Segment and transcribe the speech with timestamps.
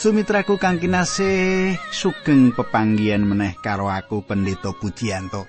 [0.00, 5.44] Sumitraku kang kinasih sugeng pepanggihan meneh karo aku Pendeta Pujianto.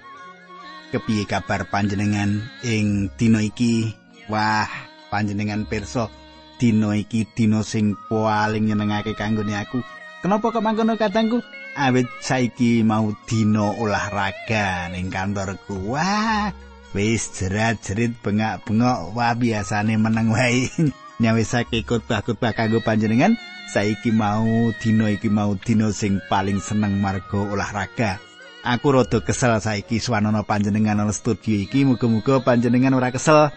[0.92, 3.96] Kepiye kabar panjenengan ing dina iki?
[4.28, 4.68] Wah,
[5.08, 6.12] panjenengan pirsa
[6.60, 9.80] dina iki dina sing paling nyenengake kanggone aku.
[10.20, 11.40] Kenapa kok mangkono katangku?
[11.80, 15.96] Awit saiki mau dina olahraga ning kantorku.
[15.96, 16.52] Wah,
[16.92, 19.16] wis jerat-jerit bengak-bengok.
[19.16, 20.68] Wah, biasane meneng wae.
[21.22, 23.38] Nyawisake khotbah-khotbah kanggo panjenengan.
[23.72, 28.20] saiki mau dina iki mau dina sing paling seneng marga olahraga.
[28.68, 33.48] Aku rada kesel saiki swanana panjenengan ana studio iki muga-muga panjenengan ora kesel.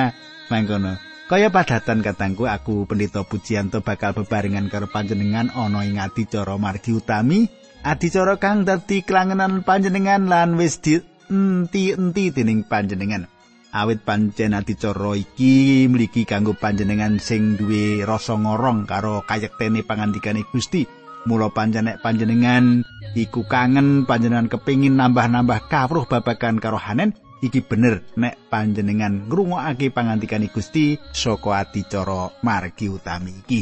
[0.50, 0.94] Mangkono.
[1.26, 7.48] Kaya padatan katangku aku pendeta Pujianto bakal bebarengan karo panjenengan ana ing adicara margi utami,
[7.82, 13.33] adicara kang dadi klangenan panjenengan lan wis di enti-enti dening panjenengan.
[13.74, 20.86] Awit pancen adicara iki mligi kanggo panjenengan sing duwe rasa ngorong karo kayektene pangandikane Gusti.
[21.26, 22.86] Mula pancen nek panjenengan
[23.18, 30.52] iku kangen panjenengan kepingin nambah-nambah kawruh babagan karo Hanen, iki bener nek panjenengan ngrungokake pangandikane
[30.52, 33.60] Gusti saka adicara margi utami iki.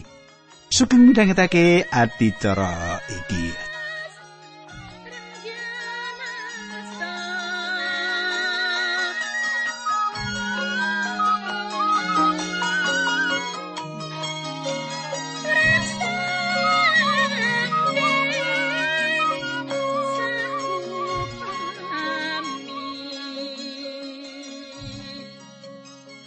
[0.69, 3.72] Sugeng midhangetake adicara iki.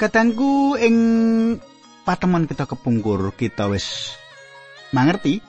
[0.05, 0.97] Katangku ing
[2.05, 4.13] patemon kita kepungkur kita wis
[4.93, 5.41] mangerti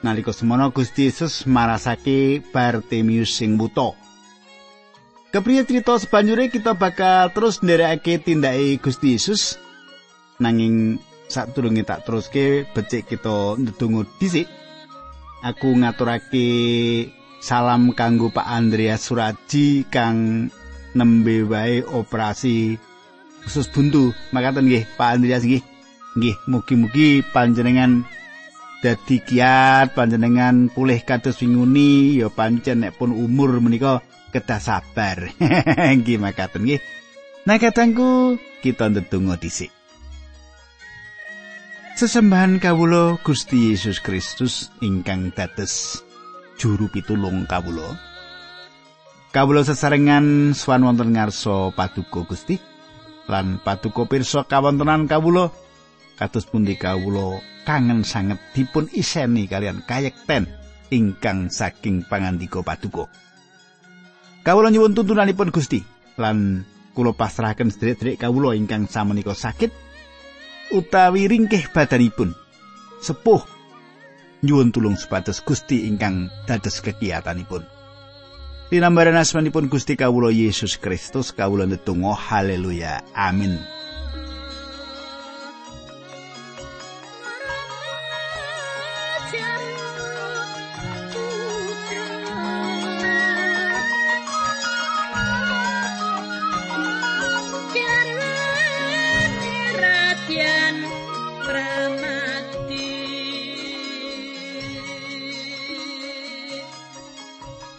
[0.00, 3.92] nalika semono Gusti Yesus marasake Bartimius sing buta.
[5.36, 9.60] Kepriye cerita sebanjure kita bakal terus nderekake tindake Gusti Yesus
[10.40, 10.96] nanging
[11.28, 14.48] sadurunge tak teruske becik kita ndedonga dhisik.
[15.44, 16.48] Aku ngaturake
[17.44, 20.48] salam kanggo Pak Andreas Suraji kang
[20.96, 22.80] nembe wae operasi
[23.44, 24.10] khusus buntu.
[24.32, 25.62] Makaten nggih Pak Andreas nggih.
[26.16, 28.02] Nggih mugi-mugi panjenengan
[28.80, 32.18] dadi kiat panjenengan pulih kados winguni.
[32.18, 34.00] Ya pancen nek pun umur menika
[34.34, 35.30] kedah sabar.
[36.00, 36.82] Nggih makaten nggih.
[37.44, 39.70] Nah katangku kita ndedonga dhisik.
[41.94, 46.02] Sesembahan kawulo Gusti Yesus Kristus ingkang dados
[46.58, 47.94] juru pitulung kawulo.
[49.30, 52.73] Kawulo sesarengan swan wonten ngarsa paduka Gusti.
[53.30, 55.50] Lan paduka pirsa kawontenan kawula
[56.20, 60.48] kados pundi kawula kangen sanget dipun iseni kalian kayekten
[60.92, 63.08] ingkang saking pangandika paduka
[64.44, 65.80] kawula nyuwun tuntunanipun Gusti
[66.20, 69.74] lan kula pasrahaken sedherek-sedherek kawula ingkang samenika sakit
[70.70, 72.32] utawi ringkih badanipun.
[73.02, 73.42] Sepuh
[74.46, 77.73] nyuwun tulung supados Gusti ingkang dados kekiatanipun
[78.72, 83.60] Dinambaran asmanipun Gusti Kawulo Yesus Kristus kawula ndedonga haleluya amin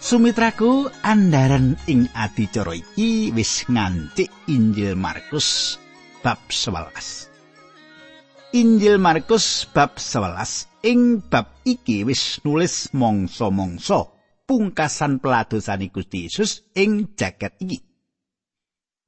[0.05, 5.81] Sumitraku andaran ing adicara iki wis ngancik Injil Markus
[6.21, 8.53] bab 11.
[8.53, 14.05] Injil Markus bab 11 ing bab iki wis nulis mangsa-mangsa
[14.45, 17.81] pungkasan peladosane Gusti Yesus ing jagat iki.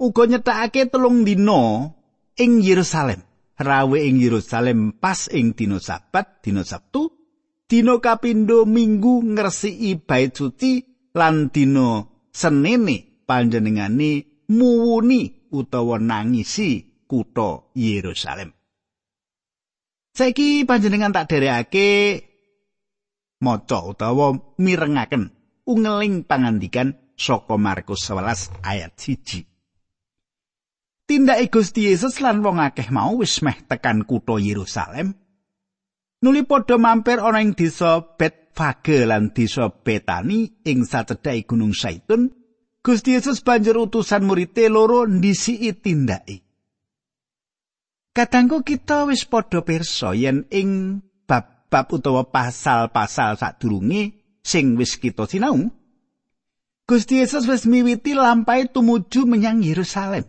[0.01, 1.94] Uga nyetakake telung dina
[2.42, 3.21] ing Yerusalem.
[3.54, 7.06] Rawe ing Yerusalem pas ing dina Sabat, dina Sabtu,
[7.69, 10.88] dina kapindo minggu ngresiki bait suci
[11.18, 18.54] lan dina senene panjenengane muwuni utawa nangisi kutha Yerusalem.
[20.14, 21.90] Saiki panjenengan tak derekake
[23.42, 25.30] maca utawa mirengaken
[25.66, 29.46] ungeling pangandikan saka Markus 11 ayat 1.
[31.08, 35.16] Tindake Gusti Yesus lan wong akeh mau wis meh tekan kutha Yerusalem.
[36.18, 42.33] Nuli padha mampir ana ing desa Bet Fage lan desa Betani ing sacedhake Gunung Saitun,
[42.81, 46.42] Gusti Yesus banjur utusan murid loro ndisiki tindake.
[48.18, 50.98] Kadangku kita wis padha pirsa yen ing
[51.30, 55.69] bab-bab utawa pasal-pasal sadurunge sing wis kita sinau,
[56.89, 60.25] Gusti Yesus wis miwiti lampahe tumuju menyang Yerusalem.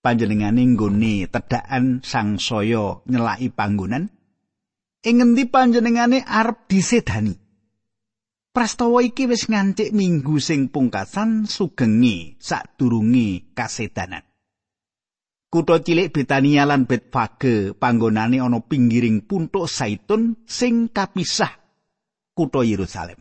[0.00, 4.15] Panjenengane nggone tedhakan sang saya nyelaki panggonan
[5.06, 7.34] ing ngendi panjenengane arep disedani.
[8.50, 14.24] Prastawa iki wis ngancik minggu sing pungkasan sugenge sadurunge kasedanan.
[15.46, 21.52] Kutha cilik Betania lan Betfage panggonane ana pinggiring puntuk Saitun sing kapisah
[22.34, 23.20] kutha Yerusalem.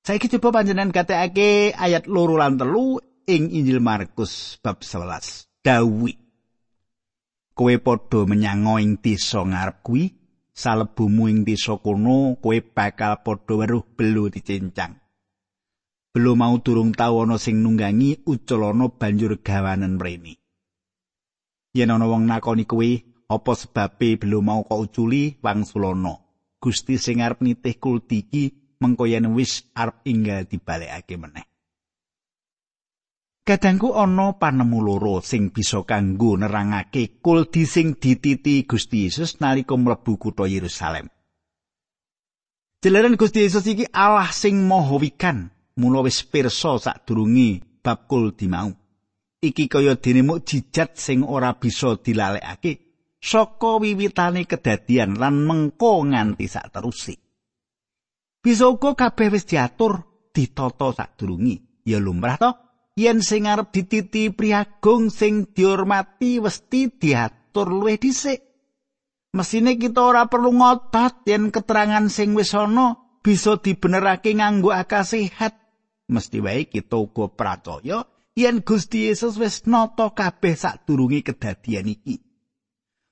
[0.00, 2.98] Saiki coba panjenengan katekake ayat loro lan telu
[3.28, 5.46] ing Injil Markus bab 11.
[5.60, 6.16] Dawi.
[7.52, 10.19] Kowe padha menyang ing desa ngarep kuwi
[10.54, 14.94] salebumu ing desa kono kowe bakal padha weruh belu dicincang.
[16.10, 20.38] Belu mau durung tau ana sing nunggangi uculana banjur gawanen mrene.
[21.74, 22.90] Yen ana wong nakoni kowe
[23.30, 26.14] apa sebabe belu mau kok uculi wangsulana.
[26.60, 28.44] Gusti sing arep nitih kulti iki
[28.78, 31.49] mengko yen wis arep inggal dibalekake meneh.
[33.50, 40.22] Kadangku ana panemu loro sing bisa kanggo nerangake kuldi sing dititi Gusti Yesus nalika mlebu
[40.22, 41.10] kutha Yerusalem.
[42.78, 45.50] Jelaran Gusti Yesus iki Allah sing maha wikan,
[45.82, 48.70] mula wis pirsa sadurunge bab kuldi mau.
[49.42, 52.78] Iki kaya dene mukjizat sing ora bisa dilalekake
[53.18, 57.18] saka wiwitane kedadian lan mengko nganti sakterusé.
[58.38, 61.82] Bisa uga kabeh wis diatur ditata sadurunge.
[61.82, 62.69] Ya lumrah to?
[63.00, 68.44] Yen sing arep dititi priagung sing dihormati westi diatur luwih dhisik.
[69.32, 75.56] Mesine kita ora perlu ngotot yen keterangan sing wis ana bisa dibenerake nganggo akal sehat.
[76.12, 78.04] Mesti wae kita uga percaya
[78.36, 82.20] yen Gusti Yesus wis nata kabeh sadurunge kedadian iki.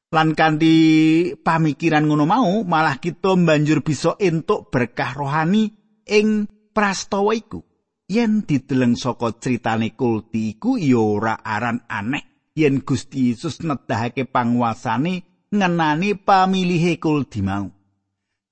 [0.08, 5.68] Lan kanthi pamikiran ngono mau, malah kita banjur bisa entuk berkah rohani
[6.08, 7.67] ing prastawa iku.
[8.08, 15.46] Yen dideleng saka critane kulti iku ya ora aran aneh yen Gusti Yesus nedahake panguasane
[15.52, 17.68] ngenani pamilihe kulti mau.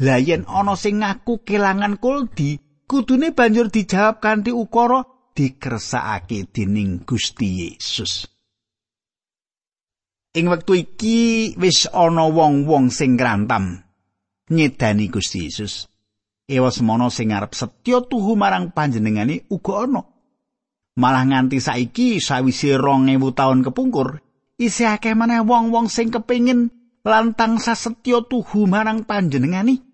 [0.05, 7.49] Lah yen ana sing ngaku kelangan kulti, kudune banjur dijawab kanthi ukara dikersakake dening Gusti
[7.65, 8.29] Yesus.
[10.37, 13.81] Ing wektu iki wis ana wong-wong sing ngrantam
[14.53, 15.89] nyedani Gusti Yesus.
[16.47, 20.03] Ewa semono sing arep setya tuhu marang panjenengane uga ana.
[20.97, 24.25] Malah nganti saiki sawise 2000 taun kepungkur,
[24.57, 26.73] isih akeh maneh wong-wong sing kepingin
[27.05, 29.85] lantang sasetya tuhu marang panjenengane.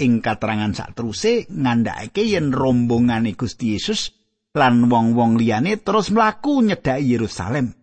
[0.00, 4.10] Ing katerangan sakteruse ngandhakake yen rombongane Gusti Yesus
[4.56, 7.76] lan wong-wong liyane terus mlaku nyedhaki Yerusalem.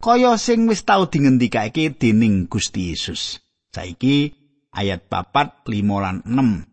[0.00, 3.44] Kaya sing wis tau dingendikake dening Gusti Yesus.
[3.68, 4.32] Saiki
[4.72, 6.69] ayat papat 5 lan 6.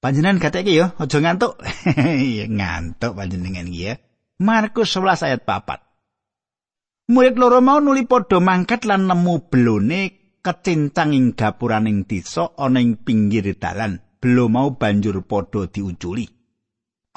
[0.00, 1.60] Panjenengan kateke ya, aja ngantuk.
[2.40, 3.94] ya ngantuk panjenengan iki ya.
[4.40, 7.12] Markus 11 ayat 4.
[7.12, 10.02] Murid loro mau nuli padha mangkat lan nemu belone
[10.40, 14.00] kecincang ing gapuraning desa ana ing pinggir dalan.
[14.16, 16.24] Belo mau banjur padha diuculi.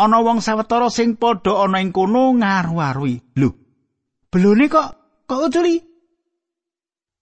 [0.03, 3.39] Ana wong sawetara sing padha ana ing kono ngaru-arui.
[3.39, 3.49] Lho,
[4.27, 4.89] belone kok
[5.23, 5.79] kok uculi?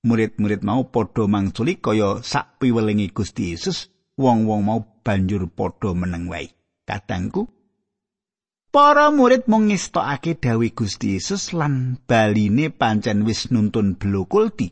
[0.02, 6.54] Murid-murid mau padha mangculi kaya sak piwelingi Gusti Yesus wong-wong mau banjur padha meneng wae.
[6.88, 7.50] Kadangku
[8.72, 14.72] para murid mung ngestokake dawuh Gusti Yesus lan baline pancen wis nuntun blokulti.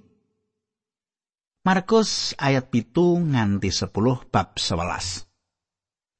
[1.67, 5.27] Markus ayat pitu nganti 10 bab 11.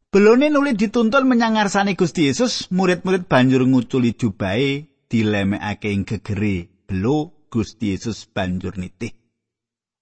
[0.10, 6.84] Belone nuli dituntun menyang ngarsane Gusti Yesus, murid-murid banjur nguculi jubahe dilemekake ing gegere.
[6.90, 9.19] Belo Gusti Yesus banjur nitih.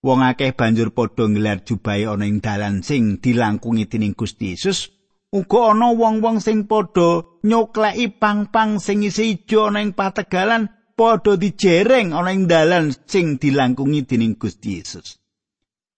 [0.07, 4.87] Wong akeh banjur padha nggelar jubahe ana ing dalan sing dilangkungi dening Gusti Yesus.
[5.35, 12.15] Uga ana wong-wong sing padha nyokleki pang-pang sing isi ijo ana ing pategalan padha dijereng
[12.15, 15.19] ana ing dalan sing dilangkungi dening Gusti Yesus.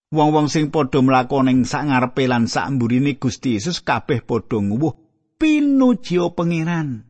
[0.10, 4.98] Wong-wong sing padha mlakone ing sak ngarepe lan sak mburine Gusti Yesus kabeh padha nguwuh
[5.38, 7.06] pinuji pangeran.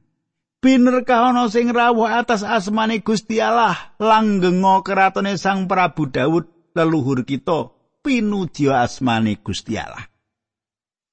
[0.59, 7.71] Binerkah ana sing rawuh atas asmane Gusti Allah langgenga keratone Sang Prabu Daud leluhur kita
[8.03, 10.07] pinuji asmane Gusti Allah.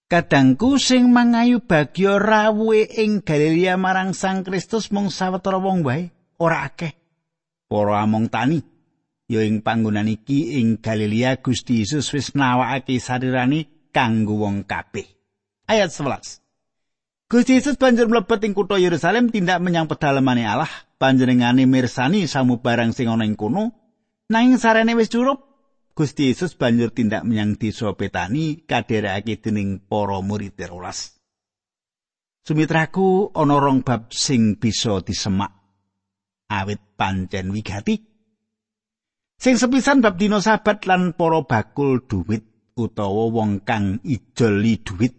[0.06, 6.62] Kadangku sing mangayu bagya rawuhe ing Galilea marang Sang Kristus mung sawetara wong wae, ora
[6.70, 6.94] akeh.
[7.66, 8.62] Para among tani
[9.26, 15.06] ya ing panggonan iki ing Galilea Gusti Yesus wis nawakake sarirani kanggo wong kabeh.
[15.66, 17.26] Ayat 11.
[17.26, 20.70] Gusti Yesus banjur mlebet ing kutha Yerusalem tindak menyang pedalemane Allah,
[21.02, 23.74] panjenengane mirsani samubarang sing ana ing kono,
[24.30, 25.45] nanging sarene wis curup
[25.96, 31.16] Gusti Yesus banjur tindak menyang desa Betani kadherekake dening para murid terolas.
[32.44, 35.56] Sumitraku ana rong bab sing bisa disemak
[36.52, 37.96] awit pancen wigati.
[39.40, 42.44] Sing sepisan bab dina sabat lan para bakul duit
[42.76, 45.16] utawa wong kang ijoli duit.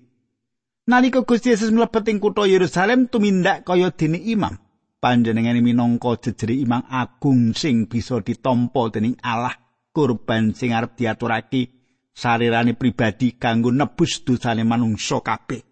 [0.93, 4.53] Nalika Gusti Yesus mlebet ing kutha Yerusalem tumindak kaya dene imam.
[5.01, 9.66] Panjenengane minangka jejere imam agung sing bisa ditampa dening Allah
[9.97, 11.73] kurban sing arep diaturake
[12.13, 15.65] sarirane pribadi kanggo nebus dosane manungsa kabeh.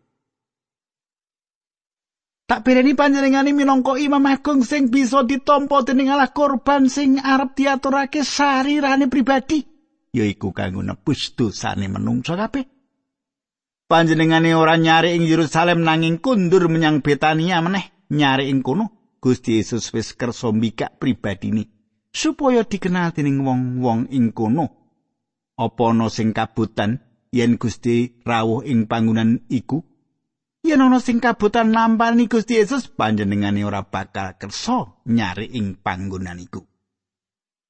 [2.50, 8.26] Tak berani panjenengane minangka imam agung sing bisa ditampa dening Allah korban sing arep diaturake
[8.26, 9.62] sarirane pribadi
[10.10, 12.66] yaiku kanggo nebus dosane menungsa kabeh.
[13.86, 18.90] Panjenengane ora nyari ing Yerusalem nanging kundur menyang Betania meneh nyari ing kono
[19.22, 21.75] Gusti Yesus wis kersa mbikak pribadine
[22.16, 24.72] supaya dikenal dening wong-wong ing kono.
[25.60, 27.04] Apa ana sing kabutan
[27.36, 29.84] yen Gusti rawuh ing panggonan iku?
[30.66, 36.66] yen ana sing kabutan nampani Gusti Yesus panjenengane ora bakal kersa nyari ing panggonan iku.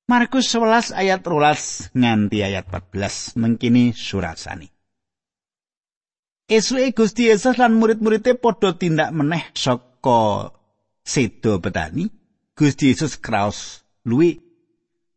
[0.06, 4.70] Markus 11 ayat 12 nganti ayat 14 mengkini surasani.
[6.46, 10.54] Esuke Gusti Yesus lan murid-muride padha tindak meneh saka
[11.02, 12.08] sedo petani.
[12.56, 14.46] Gusti Yesus kraos luwi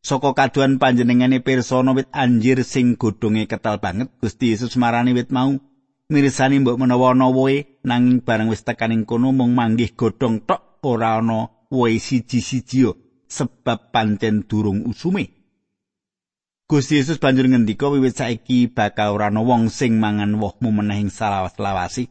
[0.02, 4.08] saka kaduan panjenengane pirsa wit anjir sing godhonge ketal banget.
[4.18, 5.60] Gusti Yesus marani wit mau
[6.08, 11.20] mirsani mbok menawa ana woe nanging bareng wis tekaning kono mung manggih godhong tok ora
[11.20, 12.88] ana woe siji-siji
[13.28, 15.36] sebab pancen durung usume
[16.68, 21.12] Gusti Yesus banjur ngendika wiwit saiki bakal ora ana wong sing mangan wohmu meneh ing
[21.12, 22.08] salawas-lawasi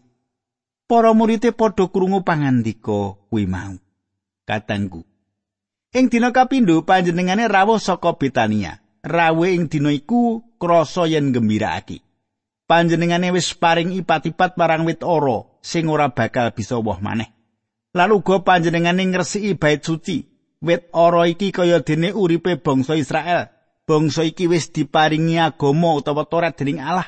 [0.87, 3.81] Para murid padha krungu pangandika kuwi mau
[4.45, 5.01] katangku
[5.97, 12.05] Ing dina kapindho panjenengane rawuh saka Betania rawe ing dina iku krasa yen gembiraake
[12.69, 17.31] panjenengane wis paring ipat-ipat marang wit ora sing ora bakal bisa woh maneh.
[17.95, 20.27] Lalu uga panjenengane ngresiki bait suci.
[20.61, 23.49] Wit ora iki kaya dene uripe bangsa Israel.
[23.87, 27.07] Bangsa iki wis diparingi agama utawa Torat dening Allah.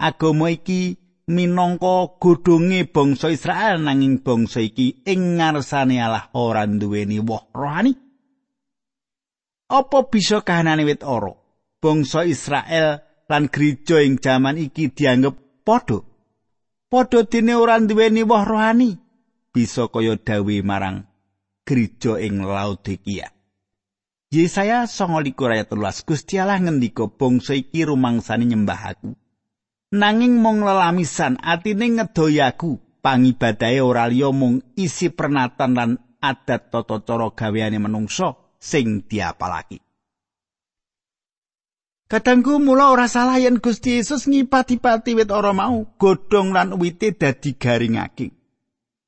[0.00, 0.96] Agama iki
[1.30, 8.03] minangka godhonge bangsa Israel nanging bangsa iki ing ngarsane Allah ora duweni woh rohani.
[9.74, 11.34] Apa bisa kahanane wit ora?
[11.82, 15.98] Bangsa Israel lan gereja ing jaman iki dianggep padha.
[16.86, 18.94] Padha dene ora duweni woh rohani,
[19.50, 21.02] bisa kaya dawe marang
[21.66, 23.34] gereja ing Laodikia.
[24.30, 29.10] Yesaya 29 ayat 13 Gusti Allah ngendika bangsa iki rumangsane nyembah aku.
[29.90, 35.90] Nanging mung lelamisan atine ngedoyaku pangibadahe ora liya mung isi pernatan lan
[36.22, 39.84] adat tata cara gaweane manungsa sing diapalaki.
[42.08, 47.56] Kadangku mula ora salah yen Gusti Yesus ngipati-pati wit ora mau, godhong lan wite dadi
[47.56, 48.32] garingake.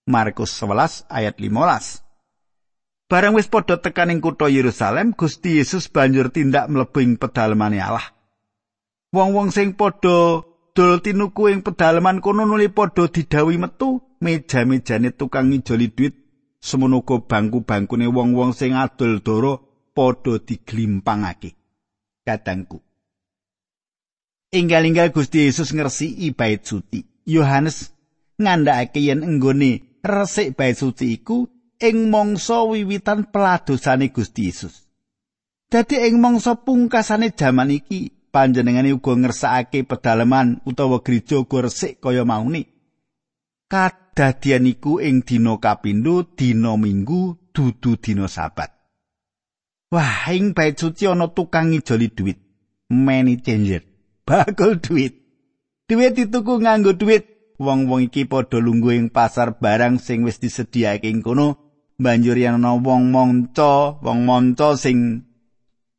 [0.08, 2.04] Markus 11 ayat 15.
[3.06, 8.02] Barang wis padha tekan ing kutha Yerusalem, Gusti Yesus banjur tindak mlebu ing pedalemane Allah.
[9.14, 10.42] Wong-wong sing padha
[10.74, 16.25] dol tinuku ing pedalaman kono nuli padha didhawuhi metu, meja-mejane tukang ngijoli duit,
[16.68, 19.52] semono bangku-bangkune wong-wong sing adol doro
[19.94, 21.50] padha diglimpangake.
[22.26, 22.82] Kadangku
[24.50, 27.02] Inggal-inggal Gusti Yesus ngresiki bait suci.
[27.26, 27.90] Yohanes
[28.38, 31.50] ngandhakake yen enggone resik bait suci iku
[31.82, 34.86] ing mangsa wiwitan peladosane Gusti Yesus.
[35.66, 42.22] Dadi ing mangsa pungkasane jaman iki panjenengane uga ngersakake pedalaman utawa gereja uga resik kaya
[42.22, 42.64] mauni.
[44.16, 48.72] Kadadian iku ing dina kapindho, dina Minggu, dudu dina Sabat.
[49.92, 52.40] Wah, ing bait suci ana tukang ngijoli duit.
[52.88, 53.84] Many changer.
[54.26, 55.20] bakul duit.
[55.84, 57.28] Duit dituku nganggo duit.
[57.60, 61.60] Wong-wong iki padha lungguh ing pasar barang sing wis disediakake ing kono.
[62.00, 65.28] Banjur yen ana wong monco, wong monco sing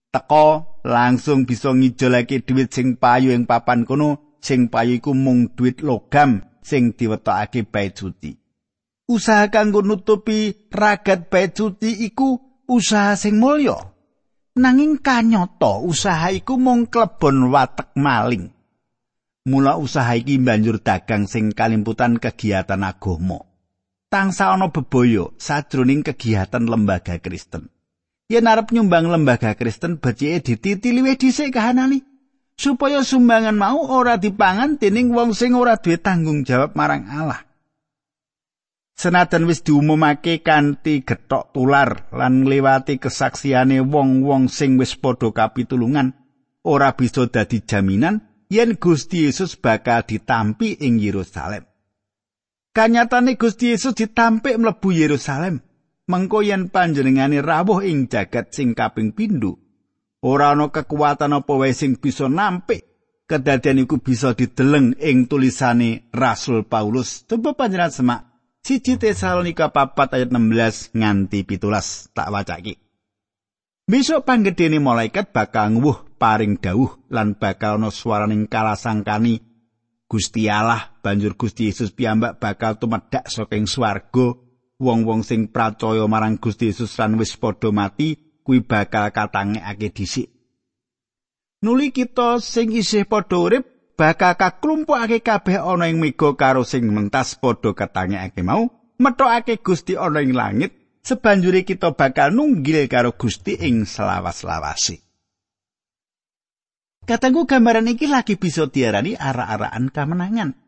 [0.10, 5.86] teko langsung bisa ngijolake duit sing payu ing papan kono, sing payu iku mung duit
[5.86, 8.36] logam sing diwetokake bait suci.
[9.08, 12.36] Usaha kanggo nutupi ragat bait suci iku
[12.68, 13.80] usaha sing mulya.
[14.60, 18.52] Nanging kanyata usaha iku mung klebon watek maling.
[19.48, 23.40] Mula usaha iki banjur dagang sing kalimputan kegiatan agama.
[24.12, 27.72] Tangsa ana bebaya sajroning kegiatan lembaga Kristen.
[28.28, 32.17] Yen arep nyumbang lembaga Kristen becike dititi luwih dhisik kahanane
[32.58, 37.46] supaya sumbangan mau ora dipangan dening wong sing ora duwe tanggung jawab marang Allah.
[38.98, 46.18] Senajan wis diumumake kanthi getok tular lan ngliwati kesaksiane wong-wong sing wis padha kapitulungan,
[46.66, 51.70] ora bisa dadi jaminan yen Gusti Yesus bakal ditampi ing Yerusalem.
[52.74, 55.62] Kanyatane Gusti Yesus ditampik mlebu Yerusalem,
[56.10, 59.62] mengko yen panjenengane rawuh ing jagat sing kaping pindho,
[60.28, 62.84] ora ana kekuatan apa wae sing bisa nampik?
[63.28, 67.28] Kedadian iku bisa dideleng ing tulisane Rasul Paulus.
[67.28, 68.22] Coba panjenengan semak
[68.64, 72.08] siji Tesalonika papat ayat 16 nganti pitulas.
[72.16, 72.80] Tak wacaki
[73.88, 79.40] Besok panggedene malaikat bakal nguwuh paring dawuh lan bakal ana swaraning kalasangkani.
[80.08, 84.36] Gusti Allah banjur Gusti Yesus piyambak bakal tumedhak saking swarga.
[84.78, 90.32] Wong-wong sing pracaya marang Gusti Yesus lan wis padha mati kuwi bakal katangekake dhisik
[91.60, 93.68] nuli kita sing isih padha urip
[94.00, 100.24] bakal kaklumpukake kabeh ana ing mega karo sing mentas padha katangekake mau metokake Gusti ana
[100.24, 100.72] ing langit
[101.04, 105.04] sebanjure kita bakal nunggil karo Gusti ing selawas-lawase
[107.08, 110.60] Katanggu gambaran iki lagi bisa diarani ara-araan kamenangan.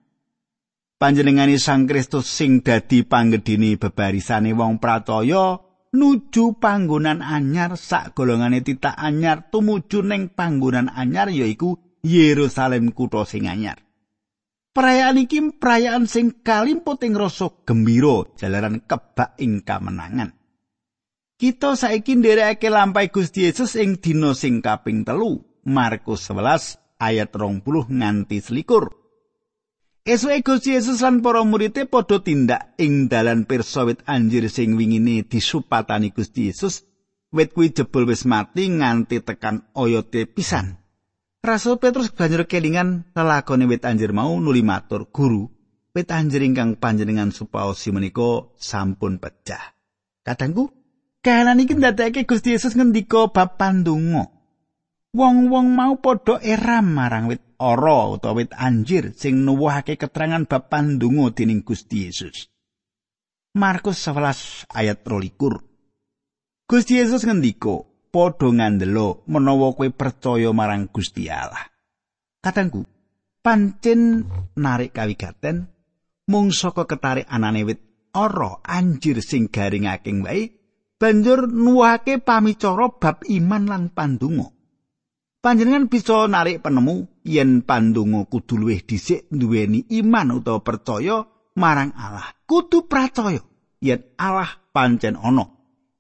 [0.96, 5.60] Panjenengani Sang Kristus sing dadi panggedini bebarisane wong pracaya
[5.93, 13.50] nuju panggonan anyar sak golongane titak anyar tumuju ning panggonan anyar yaiku Yerusalem kutha sing
[13.51, 13.84] anyar.
[14.69, 20.31] Perayaan iki perayaan sing kalimput ing rasa gembira jalaran kebak ing kamenangan.
[21.39, 27.63] Kita saiki nderekake lampai Gusti Yesus ing dina sing kaping telu, Markus 11 ayat 20
[27.96, 28.99] nganti selikur.
[30.10, 35.22] Esuke Gusti Yesus lan para muridé padha tindak ing dalan pirsa wit anjir sing wingine
[35.22, 36.82] disupatani Gusti Yesus.
[37.30, 40.82] Wit kuwi jebul wis mati nganti tekan oyote pisan.
[41.46, 45.45] Rasul Petrus banjur kelingan lelakone wit anjir mau nuli matur, "Guru,
[45.93, 49.78] wit anjir ingkang panjenengan supaosi menika sampun pecah."
[50.26, 50.74] Katangku,
[51.22, 54.38] kahanan iki ndadekake Gusti Yesus ngendika bab pandonga.
[55.10, 61.34] Wong-wong mau padha eram marang wit ora utawa wit anjir sing nuwuhake keterangan bab pandonga
[61.34, 62.45] dening Gusti Yesus.
[63.58, 66.69] Markus 11 ayat 23.
[66.69, 71.65] Gusti Yesus ngendika, "Padha ngandelo menawa kowe percaya marang Gusti Allah."
[72.38, 72.86] Katangku,
[73.41, 74.30] pancen
[74.62, 75.74] narik kawigaten
[76.30, 77.82] mung saka ketarik anane wit
[78.13, 79.89] ora anjir sing garing
[80.22, 80.54] wae
[81.02, 84.59] banjur nuwuhake pamicara bab iman lan pandonga.
[85.39, 91.23] Panjenengan bisa narik penemu yen pandonga kudu luwih dhisik duweni iman utawa percaya
[91.56, 92.36] marang Allah.
[92.43, 93.39] Kudu percaya
[93.80, 95.47] yen Allah pancen ana.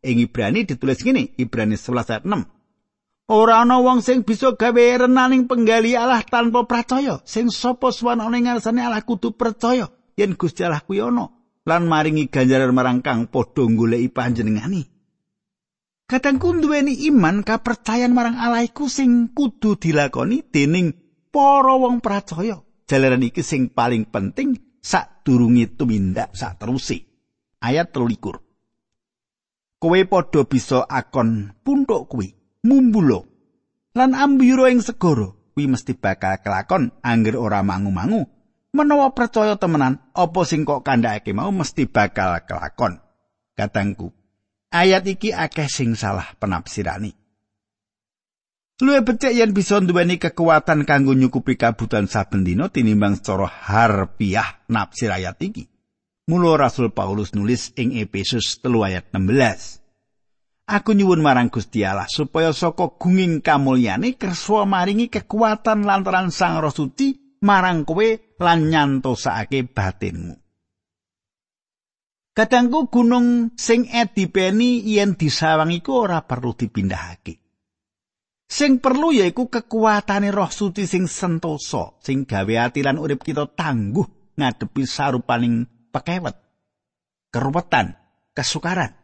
[0.03, 3.31] Ing Ibrani ditulis ngene, Ibrani 11 ayat 6.
[3.31, 7.23] Ora ana wong sing bisa gawe renaning penggali Allah tanpa percaya.
[7.23, 9.87] Sing sapa suwan ana ngarsane Allah kudu percaya
[10.19, 11.31] yen Gusti Allah kuwi ana
[11.63, 14.98] lan maringi ganjaran marang kang padha goleki panjenengani.
[16.09, 20.97] Kadangku duweni iman kapercayan marang Allah iku sing kudu dilakoni dening
[21.29, 22.65] para wong percaya.
[22.89, 27.05] Jalaran iki sing paling penting sadurunge tumindak saterusé.
[27.61, 28.41] Ayat 23.
[29.77, 32.33] Kowe padha bisa akon puntuk kuwi,
[32.65, 33.29] mumbulo.
[33.93, 38.25] Lan ambiro ing segara kuwi mesti bakal kelakon angger ora mangu-mangu.
[38.73, 42.97] Menawa percaya temenan, apa sing kok kandhake mau mesti bakal kelakon.
[43.53, 44.09] Katangku,
[44.69, 47.13] ayat iki akeh sing salah penafsirani.
[48.79, 55.11] Luwih becik yen bisa nduweni kekuatan kanggo nyukupi kabutuhan saben dina tinimbang secara harfiah nafsir
[55.11, 55.67] ayat iki.
[56.31, 59.83] Mula Rasul Paulus nulis ing Efesus 3 ayat 16.
[60.69, 66.69] Aku nyuwun marang Gusti Allah supaya saka gunging kamulyane kersa maringi kekuatan lantaran Sang Roh
[66.69, 70.48] Suci marang kowe lan nyantosake batinmu.
[72.39, 77.35] Kadangku gunung sing edipeni yen disawang iku ora perlu dipindahake.
[78.47, 84.39] Sing perlu yaiku kekuatane roh suci sing sentosa, sing gawe ati lan urip kita tangguh
[84.39, 86.39] ngadepi sarupaning pekewet,
[87.27, 87.99] keruwetan,
[88.31, 88.95] kesukaran.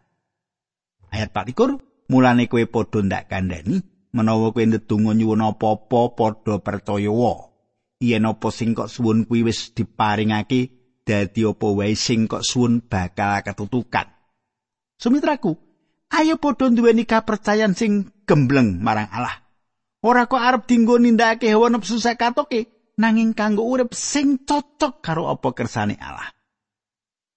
[1.12, 3.84] Ayat 24, mulane kowe padha ndak kandhani
[4.16, 7.52] menawa kowe ndedonga nyuwun apa-apa padha percaya wae.
[8.00, 13.46] Yen apa sing kok suwun kuwi wis diparingake dadi apa wae sing kok suwun bakal
[13.46, 14.10] ketutukan.
[14.98, 15.54] Sumitraku,
[16.10, 19.46] ayo padha duweni kapercayan sing gembleng marang Allah.
[20.02, 25.50] Ora kok arep dinggo nindakake hawa nepsu sakatoke, nanging kanggo urip sing cocok karo apa
[25.54, 26.34] kersane Allah.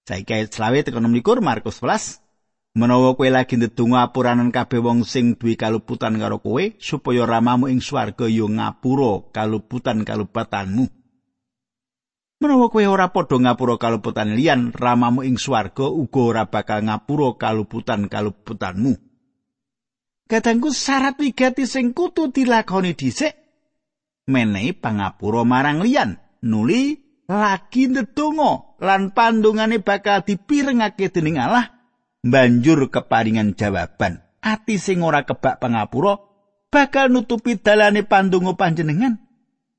[0.09, 2.25] Saiki ayat selawe tekan nomor Markus 11.
[2.79, 7.83] Menawa kowe lagi ndedonga apuranan kabeh wong sing duwe kaluputan karo kowe supaya ramamu ing
[7.83, 10.98] swarga yo ngapura kaluputan kalupatanmu.
[12.39, 18.07] Menawa kowe ora padha ngapura kaluputan liyan, ramamu ing swarga uga ora bakal ngapura kaluputan
[18.07, 18.95] kaluputanmu.
[20.31, 23.35] Kadangku syarat wigati sing kutu dilakoni dhisik
[24.31, 31.75] menehi pangapura marang liyan, nuli lagi ndedonga lan pandungane bakal dipirengake dening Allah
[32.23, 34.23] banjur keparingan jawaban.
[34.39, 36.23] Ati sing ora kebak pangapura
[36.71, 39.28] bakal nutupi dalane pandonga panjenengan.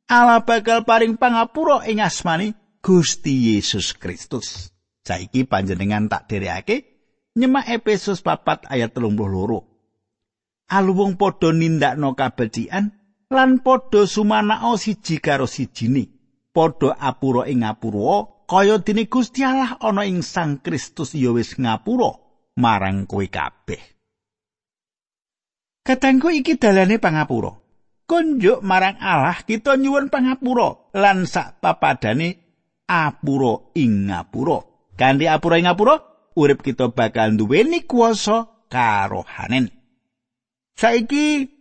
[0.10, 4.74] Allah bakal paring pangapura ing asmani Gusti Yesus Kristus.
[5.06, 6.78] Saiki panjenengan tak derekake
[7.38, 9.14] nyemak Efesus 4 ayat 32.
[10.74, 12.90] Aluwung padha nindakno kabecikan
[13.30, 16.10] lan padha sumanao siji karo sijine.
[16.50, 22.18] Padha apura ing ngapura kaya dene Gusti Allah ana ing Sang Kristus ya wis ngapura
[22.58, 23.82] marang kowe kabeh.
[25.86, 27.69] Katangku iki dalane pangapura.
[28.10, 32.42] Konjuk marang Allah kita nyuwun pangapura lan sak papadane
[32.90, 34.66] apura ing ngapura.
[34.98, 36.02] Kanthi apura ing ngapura,
[36.34, 39.70] urip kita bakal duweni kuasa karohanen.
[40.74, 41.54] Saiki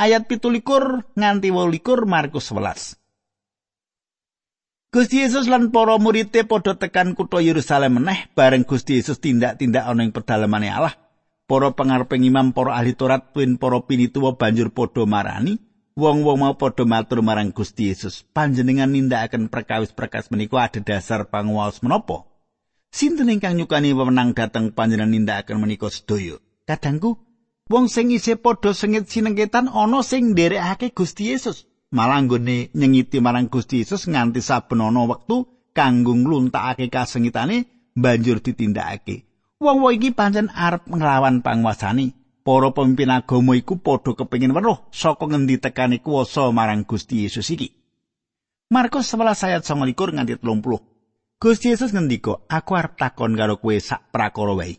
[0.00, 2.96] ayat pitulikur nganti wolikur Markus 11.
[4.96, 10.08] Gusti Yesus lan para muridé padha tekan kutha Yerusalem meneh bareng Gusti Yesus tindak-tindak ana
[10.08, 10.96] ing pedalamane Allah.
[11.52, 15.60] para pangareping imam para ahli Taurat para pinituwa banjur padha marani
[15.94, 18.24] wong-wong mau padha matur marang Gusti Yesus.
[18.32, 22.28] Panjenengan nindakaken perkawis-perkawis menika ada dasar panguwas menapa?
[22.92, 26.36] Sinten ingkang nyukani wewenang dhateng panjenengan nindakaken menika sedaya?
[26.68, 27.16] Kadangku
[27.72, 31.64] wong sing isih padha sengit sinengketan ana sing nderekake Gusti Yesus.
[31.92, 39.28] Malah nggone nyengiti marang Gusti Yesus nganti saben ana wektu kanggo ngluntakake kasengitane banjur ditindakake.
[39.60, 42.21] Wong-wong iki pancen arep nglawan panguasani.
[42.42, 47.70] Para pemimpin agama iku padha kepengin weruh saka ngendi tekane kuwasa marang Gusti Yesus iki.
[48.74, 50.82] Markus 11 ayat 29 nganti 30.
[51.38, 54.78] Gusti Yesus ngendika, "Aku arep takon karo kowe sak prakara wae.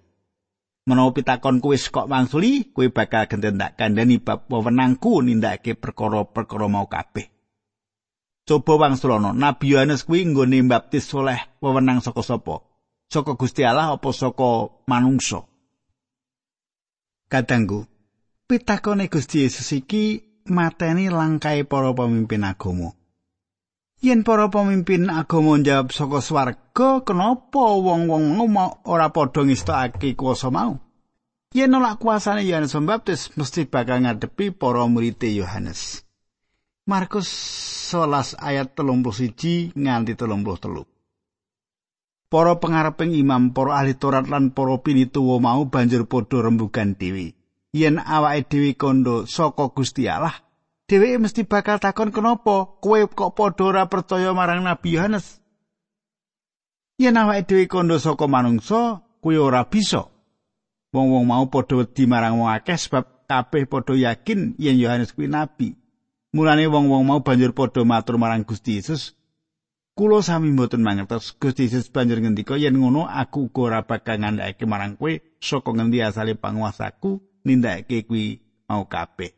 [0.83, 6.87] Menawa pitakon kowe kok mangsuli, kowe bakal genten tak kandhani bab wewenangku nindakake perkara-perkara mau
[6.91, 7.31] kabeh."
[8.43, 12.73] Coba wangsulana, Nabi Yohanes kuwi nggone baptis oleh wewenang saka sapa?
[13.13, 15.45] saka Gusti Allah apa saka manungsa.
[17.33, 17.89] Kadangku,
[18.45, 20.21] pitakone Gusti Yesus iki
[20.53, 22.93] mateni langkai para pemimpin agama.
[24.05, 30.77] Yen para pemimpin agama njawab saka swarga, kenapa wong-wong mau ora padha ngistokake kuasa mau?
[31.57, 36.05] Yen nolak kuasane Yohanes Pembaptis mesti bakal ngadepi para murid Yohanes.
[36.85, 37.29] Markus
[37.89, 40.92] 11 ayat 31 nganti 33.
[42.33, 47.37] Para pengareping imam, para ahli Taurat lan para pinituwa mau banjur padha rembugan dhewe.
[47.77, 50.41] Yen awake dhewe kondo saka Gusti Allah,
[50.89, 55.45] dheweke mesti bakal takon kenapa kowe kok padha ora percaya marang Nabi Yohanes.
[56.97, 60.09] Yen awake dhewe kondo saka manungsa, kowe ora bisa.
[60.89, 65.77] Wong-wong mau padha wedi marang wong akeh sebab kabeh padha yakin yen Yohanes kuwi nabi.
[66.33, 69.13] Mulane wong-wong mau banjur padha matur marang Gusti Yesus,
[69.93, 74.65] Kulo sami mboten mangertos Gusti Yesus banjur ngendika yen ngono aku uga ora bakal ngandhakake
[74.65, 79.37] marang kowe saka ngendi asale panguasaku nindakake kuwi mau kabeh.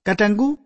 [0.00, 0.64] Kadangku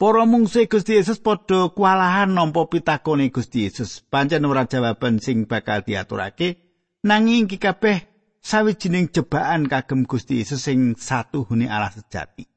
[0.00, 4.02] Para mungsuh Gusti Yesus padha kualahan nampa pitakone Gusti Yesus.
[4.02, 6.58] Pancen ora jawaban sing bakal diaturake,
[7.06, 8.08] nanging iki kabeh
[8.42, 12.49] sawijining jebakan kagem Gusti Yesus sing satuhune Allah sejati.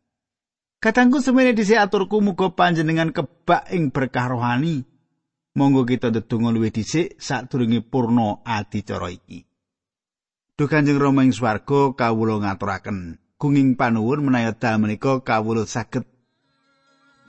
[0.83, 4.83] Katangku semene dhisik aturku muga panjenengan kebak ing berkah rohani.
[5.55, 9.47] Monggo kita ndedonga luwih dhisik sadurunge purna adicara iki.
[10.59, 16.03] Duh Kanjeng Rama ing swarga kawula ngaturaken gunging panuwun menaya dal menika kawula saged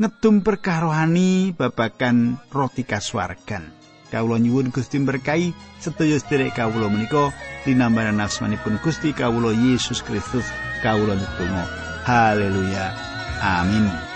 [0.02, 3.70] ngedum berkah rohani babagan roti kaswargan.
[4.10, 7.30] Kawula nyuwun Gusti berkahi sedaya sedherek kawula menika
[7.70, 10.50] linambaran asmanipun Gusti kawula Yesus Kristus
[10.82, 11.64] kawula ndedonga.
[12.02, 13.13] Haleluya.
[13.46, 14.13] Amén.